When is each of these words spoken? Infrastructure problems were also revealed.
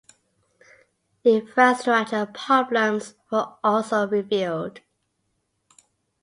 Infrastructure 1.23 2.25
problems 2.25 3.13
were 3.31 3.53
also 3.63 4.07
revealed. 4.07 4.79